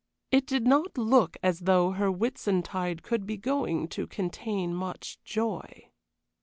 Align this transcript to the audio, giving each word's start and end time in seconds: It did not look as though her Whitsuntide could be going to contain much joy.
It 0.31 0.47
did 0.47 0.65
not 0.65 0.97
look 0.97 1.37
as 1.43 1.59
though 1.59 1.91
her 1.91 2.09
Whitsuntide 2.11 3.03
could 3.03 3.27
be 3.27 3.37
going 3.37 3.87
to 3.89 4.07
contain 4.07 4.73
much 4.73 5.19
joy. 5.23 5.91